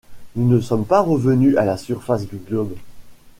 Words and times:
Nous 0.35 0.47
ne 0.49 0.59
sommes 0.59 0.87
pas 0.87 1.01
revenus 1.01 1.55
à 1.57 1.63
la 1.63 1.77
surface 1.77 2.27
du 2.27 2.37
globe? 2.37 2.75